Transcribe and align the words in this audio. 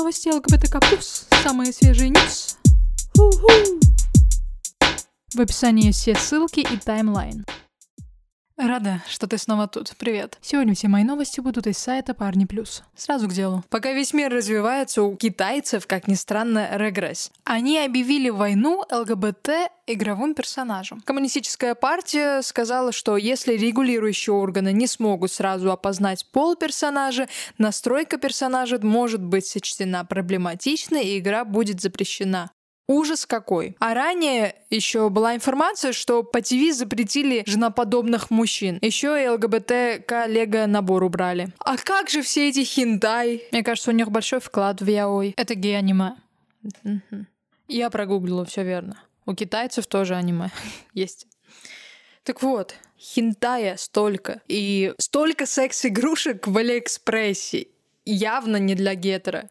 Новости 0.00 0.30
ЛГБТК+, 0.30 0.80
самые 1.42 1.74
свежие 1.74 2.08
news. 2.08 2.56
В 5.34 5.38
описании 5.38 5.92
все 5.92 6.14
ссылки 6.14 6.60
и 6.60 6.78
таймлайн. 6.78 7.44
Рада, 8.66 9.02
что 9.08 9.26
ты 9.26 9.38
снова 9.38 9.66
тут. 9.68 9.94
Привет. 9.96 10.36
Сегодня 10.42 10.74
все 10.74 10.88
мои 10.88 11.02
новости 11.02 11.40
будут 11.40 11.66
из 11.66 11.78
сайта 11.78 12.12
Парни 12.12 12.44
Плюс. 12.44 12.82
Сразу 12.94 13.26
к 13.26 13.32
делу. 13.32 13.64
Пока 13.70 13.92
весь 13.92 14.12
мир 14.12 14.30
развивается, 14.30 15.02
у 15.02 15.16
китайцев, 15.16 15.86
как 15.86 16.08
ни 16.08 16.14
странно, 16.14 16.68
регресс. 16.76 17.32
Они 17.44 17.78
объявили 17.78 18.28
войну 18.28 18.84
ЛГБТ 18.90 19.48
игровым 19.86 20.34
персонажам. 20.34 21.00
Коммунистическая 21.00 21.74
партия 21.74 22.42
сказала, 22.42 22.92
что 22.92 23.16
если 23.16 23.56
регулирующие 23.56 24.34
органы 24.34 24.72
не 24.72 24.86
смогут 24.86 25.32
сразу 25.32 25.72
опознать 25.72 26.26
пол 26.30 26.54
персонажа, 26.54 27.28
настройка 27.56 28.18
персонажа 28.18 28.78
может 28.82 29.22
быть 29.22 29.46
сочтена 29.46 30.04
проблематичной 30.04 31.04
и 31.04 31.18
игра 31.18 31.44
будет 31.44 31.80
запрещена. 31.80 32.50
Ужас 32.86 33.24
какой. 33.24 33.76
А 33.78 33.94
ранее 33.94 34.56
еще 34.68 35.10
была 35.10 35.36
информация, 35.36 35.92
что 35.92 36.22
по 36.24 36.42
ТВ 36.42 36.72
запретили 36.72 37.44
женоподобных 37.46 38.30
мужчин. 38.30 38.78
Еще 38.82 39.22
и 39.22 39.28
ЛГБТ 39.28 40.04
коллега 40.06 40.66
набор 40.66 41.04
убрали. 41.04 41.52
А 41.60 41.76
как 41.76 42.10
же 42.10 42.22
все 42.22 42.48
эти 42.48 42.64
хинтай? 42.64 43.44
Мне 43.52 43.62
кажется, 43.62 43.90
у 43.90 43.94
них 43.94 44.10
большой 44.10 44.40
вклад 44.40 44.80
в 44.80 44.88
яой. 44.88 45.34
Это 45.36 45.54
гей-аниме. 45.54 46.16
Я 47.68 47.90
прогуглила, 47.90 48.44
все 48.44 48.64
верно. 48.64 49.00
У 49.26 49.34
китайцев 49.34 49.86
тоже 49.86 50.16
аниме 50.16 50.50
есть. 50.94 51.28
Так 52.24 52.42
вот, 52.42 52.74
хинтая 52.98 53.76
столько. 53.76 54.42
И 54.48 54.92
столько 54.98 55.46
секс-игрушек 55.46 56.46
в 56.46 56.56
Алиэкспрессе. 56.56 57.68
Явно 58.04 58.56
не 58.56 58.74
для 58.74 58.94
гетера. 58.94 59.48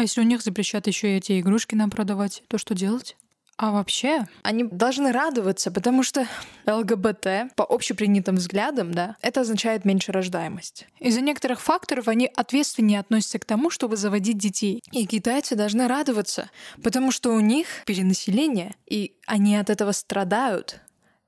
А 0.00 0.02
если 0.02 0.22
у 0.22 0.24
них 0.24 0.40
запрещат 0.40 0.86
еще 0.86 1.12
и 1.12 1.16
эти 1.18 1.38
игрушки 1.38 1.74
нам 1.74 1.90
продавать, 1.90 2.42
то 2.48 2.56
что 2.56 2.74
делать? 2.74 3.18
А 3.58 3.70
вообще, 3.70 4.26
они 4.42 4.64
должны 4.64 5.12
радоваться, 5.12 5.70
потому 5.70 6.02
что 6.02 6.26
ЛГБТ, 6.66 7.54
по 7.54 7.66
общепринятым 7.68 8.36
взглядам, 8.36 8.92
да, 8.92 9.18
это 9.20 9.42
означает 9.42 9.84
меньше 9.84 10.10
рождаемость. 10.10 10.86
Из-за 11.00 11.20
некоторых 11.20 11.60
факторов 11.60 12.08
они 12.08 12.30
ответственнее 12.34 12.98
относятся 12.98 13.38
к 13.40 13.44
тому, 13.44 13.68
чтобы 13.68 13.98
заводить 13.98 14.38
детей. 14.38 14.82
И 14.90 15.06
китайцы 15.06 15.54
должны 15.54 15.86
радоваться, 15.86 16.48
потому 16.82 17.12
что 17.12 17.34
у 17.34 17.40
них 17.40 17.66
перенаселение, 17.84 18.74
и 18.86 19.12
они 19.26 19.54
от 19.54 19.68
этого 19.68 19.92
страдают. 19.92 20.80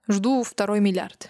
Жду 0.09 0.45
второй 0.45 0.81
миллиард. 0.81 1.29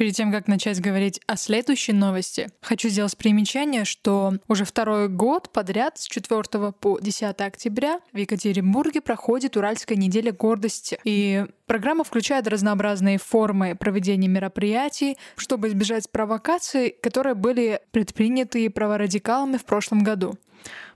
Перед 0.00 0.14
тем, 0.14 0.32
как 0.32 0.48
начать 0.48 0.80
говорить 0.80 1.20
о 1.26 1.36
следующей 1.36 1.92
новости, 1.92 2.48
хочу 2.62 2.88
сделать 2.88 3.14
примечание, 3.18 3.84
что 3.84 4.32
уже 4.48 4.64
второй 4.64 5.08
год 5.10 5.52
подряд 5.52 5.98
с 5.98 6.06
4 6.08 6.72
по 6.72 6.98
10 6.98 7.38
октября 7.42 8.00
в 8.10 8.16
Екатеринбурге 8.16 9.02
проходит 9.02 9.58
Уральская 9.58 9.98
неделя 9.98 10.32
гордости. 10.32 10.98
И 11.04 11.44
программа 11.66 12.04
включает 12.04 12.48
разнообразные 12.48 13.18
формы 13.18 13.74
проведения 13.74 14.26
мероприятий, 14.26 15.18
чтобы 15.36 15.68
избежать 15.68 16.10
провокаций, 16.10 16.96
которые 17.02 17.34
были 17.34 17.82
предприняты 17.90 18.70
праворадикалами 18.70 19.58
в 19.58 19.66
прошлом 19.66 20.02
году. 20.02 20.32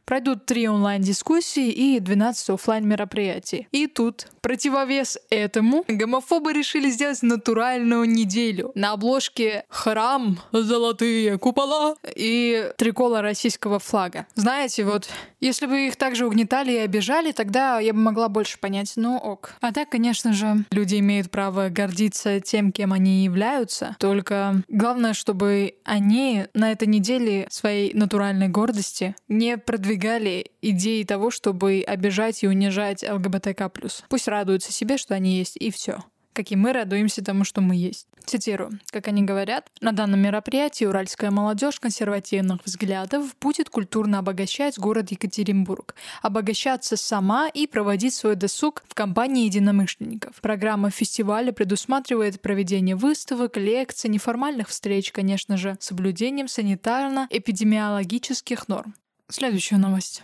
Пройдут 0.04 0.44
три 0.44 0.68
онлайн-дискуссии 0.68 1.70
и 1.70 1.98
12 1.98 2.50
офлайн 2.50 2.86
мероприятий. 2.86 3.68
И 3.72 3.86
тут, 3.86 4.28
противовес 4.42 5.18
этому, 5.30 5.84
гомофобы 5.88 6.52
решили 6.52 6.90
сделать 6.90 7.22
натуральную 7.22 8.04
неделю. 8.04 8.70
На 8.74 8.92
обложке 8.92 9.64
храм, 9.68 10.38
золотые 10.52 11.38
купола 11.38 11.96
и 12.14 12.70
трикола 12.76 13.22
российского 13.22 13.78
флага. 13.78 14.26
Знаете, 14.34 14.84
вот, 14.84 15.08
если 15.44 15.66
бы 15.66 15.86
их 15.86 15.96
также 15.96 16.26
угнетали 16.26 16.72
и 16.72 16.78
обижали, 16.78 17.32
тогда 17.32 17.78
я 17.78 17.92
бы 17.92 18.00
могла 18.00 18.28
больше 18.28 18.58
понять, 18.58 18.94
ну 18.96 19.16
ок. 19.16 19.54
А 19.60 19.72
так, 19.72 19.90
конечно 19.90 20.32
же, 20.32 20.64
люди 20.70 20.98
имеют 20.98 21.30
право 21.30 21.68
гордиться 21.68 22.40
тем, 22.40 22.72
кем 22.72 22.92
они 22.92 23.24
являются. 23.24 23.96
Только 23.98 24.62
главное, 24.68 25.12
чтобы 25.12 25.74
они 25.84 26.46
на 26.54 26.72
этой 26.72 26.88
неделе 26.88 27.46
своей 27.50 27.92
натуральной 27.92 28.48
гордости 28.48 29.14
не 29.28 29.58
продвигали 29.58 30.52
идеи 30.62 31.02
того, 31.04 31.30
чтобы 31.30 31.84
обижать 31.86 32.42
и 32.42 32.48
унижать 32.48 33.04
ЛГБТК+. 33.08 33.70
Пусть 34.08 34.28
радуются 34.28 34.72
себе, 34.72 34.96
что 34.96 35.14
они 35.14 35.36
есть, 35.36 35.56
и 35.56 35.70
все 35.70 35.98
как 36.34 36.50
и 36.50 36.56
мы 36.56 36.74
радуемся 36.74 37.24
тому, 37.24 37.44
что 37.44 37.62
мы 37.62 37.76
есть. 37.76 38.06
Цитирую. 38.26 38.80
Как 38.90 39.08
они 39.08 39.22
говорят, 39.22 39.70
на 39.80 39.92
данном 39.92 40.20
мероприятии 40.20 40.84
уральская 40.84 41.30
молодежь 41.30 41.78
консервативных 41.78 42.58
взглядов 42.64 43.36
будет 43.40 43.70
культурно 43.70 44.18
обогащать 44.18 44.78
город 44.78 45.10
Екатеринбург, 45.10 45.94
обогащаться 46.22 46.96
сама 46.96 47.48
и 47.48 47.66
проводить 47.66 48.14
свой 48.14 48.36
досуг 48.36 48.82
в 48.88 48.94
компании 48.94 49.44
единомышленников. 49.44 50.40
Программа 50.40 50.90
фестиваля 50.90 51.52
предусматривает 51.52 52.40
проведение 52.40 52.96
выставок, 52.96 53.56
лекций, 53.56 54.10
неформальных 54.10 54.68
встреч, 54.68 55.12
конечно 55.12 55.56
же, 55.56 55.76
соблюдением 55.80 56.46
санитарно-эпидемиологических 56.46 58.64
норм. 58.68 58.94
Следующая 59.28 59.76
новость. 59.76 60.22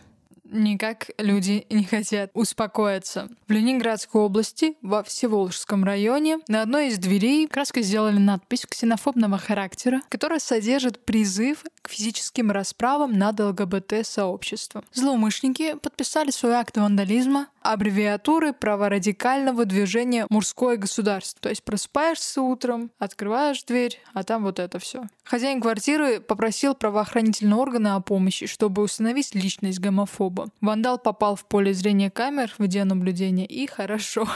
Никак 0.53 1.11
люди 1.17 1.65
не 1.71 1.85
хотят 1.85 2.31
успокоиться. 2.35 3.29
В 3.47 3.53
Ленинградской 3.53 4.21
области, 4.21 4.75
во 4.83 5.05
Всеволожском 5.05 5.85
районе, 5.85 6.39
на 6.49 6.63
одной 6.63 6.89
из 6.89 6.99
дверей 6.99 7.47
краской 7.47 7.83
сделали 7.83 8.19
надпись 8.19 8.67
ксенофобного 8.67 9.39
характера, 9.39 10.03
которая 10.09 10.41
содержит 10.41 11.05
призыв 11.05 11.65
к 11.83 11.89
физическим 11.89 12.51
расправам 12.51 13.17
над 13.17 13.39
ЛГБТ-сообществом. 13.39 14.85
Злоумышленники 14.93 15.75
подписали 15.75 16.31
свой 16.31 16.55
акт 16.55 16.77
вандализма, 16.77 17.47
аббревиатуры 17.63 18.53
праворадикального 18.53 19.65
движения 19.65 20.27
«Мужское 20.31 20.77
государство». 20.77 21.41
То 21.41 21.49
есть 21.49 21.63
просыпаешься 21.63 22.43
утром, 22.43 22.91
открываешь 22.99 23.63
дверь, 23.65 24.01
а 24.13 24.23
там 24.25 24.45
вот 24.45 24.59
это 24.59 24.79
все. 24.79 25.05
Хозяин 25.25 25.61
квартиры 25.61 26.21
попросил 26.21 26.75
правоохранительные 26.75 27.57
органы 27.57 27.89
о 27.89 28.01
помощи, 28.01 28.47
чтобы 28.47 28.83
установить 28.83 29.35
личность 29.35 29.81
гомофоба. 29.81 30.49
Вандал 30.61 30.99
попал 30.99 31.37
в 31.37 31.45
поле 31.45 31.73
зрения 31.73 32.11
камер 32.11 32.55
видеонаблюдения, 32.59 33.47
и 33.47 33.67
хорошо. 33.67 34.29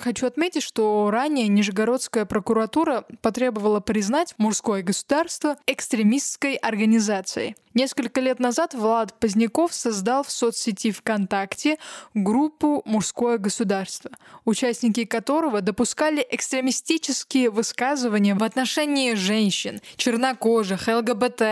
Хочу 0.00 0.26
отметить, 0.26 0.62
что 0.62 1.10
ранее 1.10 1.46
Нижегородская 1.48 2.24
прокуратура 2.24 3.04
потребовала 3.20 3.80
признать 3.80 4.34
мужское 4.38 4.82
государство 4.82 5.58
экстремистской 5.66 6.54
организацией. 6.54 7.54
Несколько 7.74 8.22
лет 8.22 8.40
назад 8.40 8.72
Влад 8.72 9.12
Поздняков 9.20 9.74
создал 9.74 10.22
в 10.22 10.30
соцсети 10.30 10.90
ВКонтакте 10.90 11.76
группу 12.14 12.80
«Мужское 12.86 13.36
государство», 13.36 14.10
участники 14.46 15.04
которого 15.04 15.60
допускали 15.60 16.26
экстремистические 16.30 17.50
высказывания 17.50 18.34
в 18.34 18.42
отношении 18.42 19.12
женщин, 19.12 19.82
чернокожих, 19.96 20.88
ЛГБТ. 20.88 21.42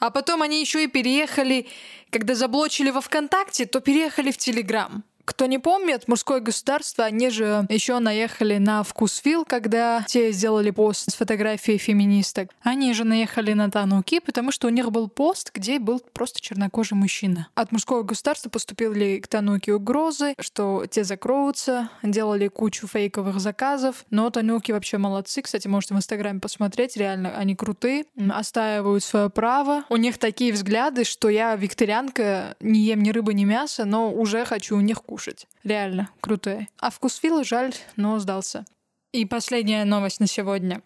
А 0.00 0.10
потом 0.10 0.42
они 0.42 0.60
еще 0.60 0.84
и 0.84 0.86
переехали, 0.86 1.66
когда 2.10 2.34
заблочили 2.34 2.90
во 2.90 3.00
ВКонтакте, 3.00 3.64
то 3.64 3.80
переехали 3.80 4.32
в 4.32 4.36
Телеграм. 4.36 5.02
Кто 5.26 5.46
не 5.46 5.58
помнит, 5.58 6.06
мужское 6.06 6.38
государство, 6.38 7.04
они 7.04 7.30
же 7.30 7.66
еще 7.68 7.98
наехали 7.98 8.58
на 8.58 8.84
вкусвил, 8.84 9.44
когда 9.44 10.04
те 10.06 10.30
сделали 10.30 10.70
пост 10.70 11.10
с 11.10 11.14
фотографией 11.14 11.78
феминисток. 11.78 12.50
Они 12.62 12.94
же 12.94 13.02
наехали 13.02 13.52
на 13.52 13.68
Тануки, 13.68 14.20
потому 14.20 14.52
что 14.52 14.68
у 14.68 14.70
них 14.70 14.92
был 14.92 15.08
пост, 15.08 15.50
где 15.52 15.80
был 15.80 16.00
просто 16.14 16.40
чернокожий 16.40 16.96
мужчина. 16.96 17.48
От 17.56 17.72
мужского 17.72 18.04
государства 18.04 18.50
поступили 18.50 19.18
к 19.18 19.26
Тануки 19.26 19.70
угрозы, 19.70 20.34
что 20.38 20.86
те 20.86 21.02
закроются, 21.02 21.90
делали 22.04 22.46
кучу 22.46 22.86
фейковых 22.86 23.40
заказов, 23.40 24.06
но 24.10 24.30
Тануки 24.30 24.70
вообще 24.70 24.96
молодцы. 24.96 25.42
Кстати, 25.42 25.66
можете 25.66 25.94
в 25.94 25.96
Инстаграме 25.96 26.38
посмотреть, 26.38 26.96
реально, 26.96 27.36
они 27.36 27.56
крутые, 27.56 28.04
остаивают 28.30 29.02
свое 29.02 29.28
право. 29.28 29.84
У 29.88 29.96
них 29.96 30.18
такие 30.18 30.52
взгляды, 30.52 31.02
что 31.02 31.28
я 31.28 31.56
викторианка, 31.56 32.56
не 32.60 32.80
ем 32.82 33.02
ни 33.02 33.10
рыбы, 33.10 33.34
ни 33.34 33.44
мяса, 33.44 33.84
но 33.84 34.12
уже 34.12 34.44
хочу 34.44 34.76
у 34.76 34.80
них 34.80 35.02
кушать 35.02 35.15
кушать. 35.16 35.46
Реально, 35.64 36.10
крутые. 36.20 36.68
А 36.78 36.90
вкус 36.90 37.16
Фила 37.16 37.42
жаль, 37.42 37.74
но 37.96 38.18
сдался. 38.18 38.66
И 39.12 39.24
последняя 39.24 39.86
новость 39.86 40.20
на 40.20 40.26
сегодня. 40.26 40.82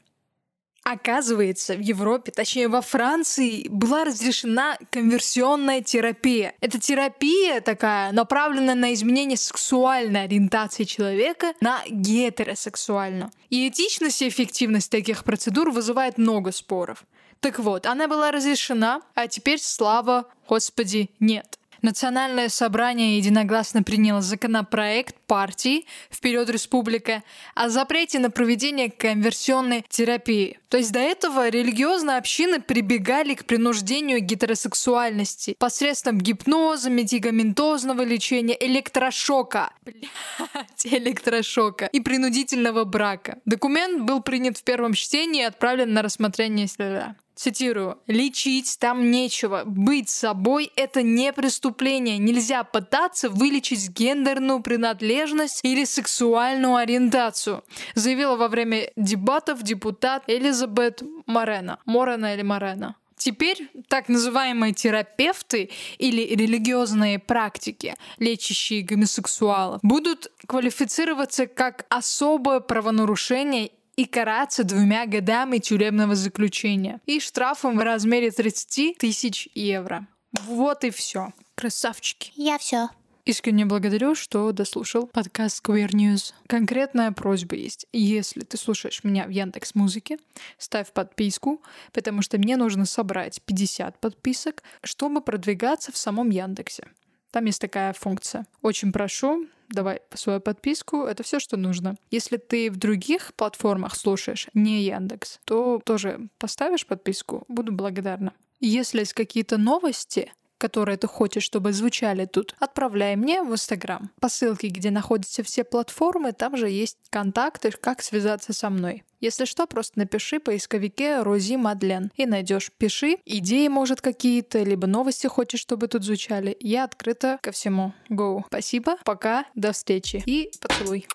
Оказывается, 0.84 1.74
в 1.74 1.80
Европе, 1.80 2.30
точнее 2.30 2.68
во 2.68 2.80
Франции, 2.80 3.66
была 3.68 4.04
разрешена 4.04 4.78
конверсионная 4.90 5.82
терапия. 5.82 6.54
Это 6.60 6.78
терапия 6.78 7.60
такая, 7.60 8.12
направленная 8.12 8.76
на 8.76 8.94
изменение 8.94 9.36
сексуальной 9.36 10.24
ориентации 10.24 10.84
человека 10.84 11.52
на 11.60 11.82
гетеросексуальную. 11.88 13.30
И 13.50 13.68
этичность 13.68 14.22
и 14.22 14.28
эффективность 14.28 14.90
таких 14.90 15.24
процедур 15.24 15.70
вызывает 15.70 16.18
много 16.18 16.52
споров. 16.52 17.04
Так 17.40 17.58
вот, 17.58 17.86
она 17.86 18.06
была 18.06 18.30
разрешена, 18.30 19.02
а 19.14 19.26
теперь, 19.26 19.60
слава 19.60 20.26
Господи, 20.48 21.10
нет. 21.20 21.59
Национальное 21.82 22.48
собрание 22.48 23.16
единогласно 23.16 23.82
приняло 23.82 24.20
законопроект 24.20 25.16
партии 25.26 25.86
«Вперед, 26.10 26.50
Республика» 26.50 27.22
о 27.54 27.68
запрете 27.70 28.18
на 28.18 28.30
проведение 28.30 28.90
конверсионной 28.90 29.84
терапии. 29.88 30.58
То 30.68 30.76
есть 30.76 30.92
до 30.92 31.00
этого 31.00 31.48
религиозные 31.48 32.18
общины 32.18 32.60
прибегали 32.60 33.34
к 33.34 33.44
принуждению 33.44 34.20
гетеросексуальности 34.20 35.56
посредством 35.58 36.18
гипноза, 36.18 36.90
медикаментозного 36.90 38.02
лечения, 38.02 38.56
электрошока. 38.60 39.72
Блять, 39.82 40.84
электрошока. 40.84 41.86
И 41.86 42.00
принудительного 42.00 42.84
брака. 42.84 43.38
Документ 43.46 44.02
был 44.02 44.22
принят 44.22 44.58
в 44.58 44.62
первом 44.64 44.92
чтении 44.92 45.42
и 45.42 45.44
отправлен 45.44 45.92
на 45.92 46.02
рассмотрение 46.02 46.66
следа. 46.66 47.16
Цитирую. 47.40 47.98
«Лечить 48.06 48.76
там 48.78 49.10
нечего. 49.10 49.62
Быть 49.64 50.10
собой— 50.10 50.70
это 50.76 51.00
не 51.00 51.32
преступление. 51.32 52.18
Нельзя 52.18 52.64
пытаться 52.64 53.30
вылечить 53.30 53.88
гендерную 53.88 54.60
принадлежность 54.60 55.60
или 55.62 55.86
сексуальную 55.86 56.74
ориентацию», 56.74 57.64
заявила 57.94 58.36
во 58.36 58.48
время 58.48 58.90
дебатов 58.94 59.62
депутат 59.62 60.24
Элизабет 60.26 61.02
Морена. 61.24 61.78
Морена 61.86 62.34
или 62.34 62.42
Морена. 62.42 62.96
Теперь 63.16 63.70
так 63.88 64.10
называемые 64.10 64.74
терапевты 64.74 65.70
или 65.96 66.22
религиозные 66.34 67.18
практики, 67.18 67.94
лечащие 68.18 68.82
гомосексуалов, 68.82 69.80
будут 69.82 70.30
квалифицироваться 70.46 71.46
как 71.46 71.86
особое 71.88 72.60
правонарушение 72.60 73.72
и 74.00 74.06
караться 74.06 74.64
двумя 74.64 75.04
годами 75.04 75.58
тюремного 75.58 76.14
заключения 76.14 77.02
и 77.04 77.20
штрафом 77.20 77.76
в 77.76 77.82
размере 77.82 78.30
30 78.30 78.96
тысяч 78.96 79.46
евро. 79.54 80.06
Вот 80.46 80.84
и 80.84 80.90
все. 80.90 81.34
Красавчики. 81.54 82.32
Я 82.34 82.56
все. 82.56 82.88
Искренне 83.26 83.66
благодарю, 83.66 84.14
что 84.14 84.50
дослушал 84.52 85.06
подкаст 85.06 85.62
Queer 85.62 85.90
News. 85.90 86.32
Конкретная 86.46 87.12
просьба 87.12 87.56
есть. 87.56 87.84
Если 87.92 88.40
ты 88.40 88.56
слушаешь 88.56 89.04
меня 89.04 89.26
в 89.26 89.28
Яндекс 89.28 89.74
Музыке, 89.74 90.16
ставь 90.56 90.90
подписку, 90.92 91.60
потому 91.92 92.22
что 92.22 92.38
мне 92.38 92.56
нужно 92.56 92.86
собрать 92.86 93.42
50 93.42 94.00
подписок, 94.00 94.62
чтобы 94.82 95.20
продвигаться 95.20 95.92
в 95.92 95.98
самом 95.98 96.30
Яндексе. 96.30 96.88
Там 97.32 97.44
есть 97.44 97.60
такая 97.60 97.92
функция. 97.92 98.46
Очень 98.62 98.92
прошу, 98.92 99.46
давай 99.70 100.02
свою 100.14 100.40
подписку, 100.40 101.04
это 101.04 101.22
все, 101.22 101.40
что 101.40 101.56
нужно. 101.56 101.96
Если 102.10 102.36
ты 102.36 102.70
в 102.70 102.76
других 102.76 103.32
платформах 103.34 103.94
слушаешь, 103.96 104.48
не 104.54 104.82
Яндекс, 104.82 105.40
то 105.44 105.80
тоже 105.84 106.28
поставишь 106.38 106.86
подписку, 106.86 107.44
буду 107.48 107.72
благодарна. 107.72 108.32
Если 108.60 109.00
есть 109.00 109.14
какие-то 109.14 109.56
новости, 109.56 110.32
которые 110.60 110.98
ты 110.98 111.06
хочешь, 111.06 111.42
чтобы 111.42 111.72
звучали 111.72 112.26
тут, 112.26 112.54
отправляй 112.60 113.16
мне 113.16 113.42
в 113.42 113.52
Инстаграм. 113.52 114.10
По 114.20 114.28
ссылке, 114.28 114.68
где 114.68 114.90
находятся 114.90 115.42
все 115.42 115.64
платформы, 115.64 116.32
там 116.32 116.56
же 116.56 116.68
есть 116.68 116.98
контакты, 117.10 117.70
как 117.70 118.02
связаться 118.02 118.52
со 118.52 118.70
мной. 118.70 119.02
Если 119.20 119.44
что, 119.44 119.66
просто 119.66 119.98
напиши 119.98 120.38
в 120.38 120.44
поисковике 120.44 121.22
Рози 121.22 121.56
Мадлен 121.56 122.10
и 122.16 122.24
найдешь. 122.24 122.70
Пиши, 122.78 123.18
идеи, 123.26 123.68
может, 123.68 124.00
какие-то, 124.00 124.62
либо 124.62 124.86
новости 124.86 125.26
хочешь, 125.26 125.60
чтобы 125.60 125.88
тут 125.88 126.04
звучали. 126.04 126.56
Я 126.60 126.84
открыта 126.84 127.38
ко 127.42 127.52
всему. 127.52 127.92
Go. 128.08 128.42
Спасибо, 128.46 128.96
пока, 129.04 129.44
до 129.54 129.72
встречи 129.72 130.22
и 130.24 130.50
поцелуй. 130.60 131.06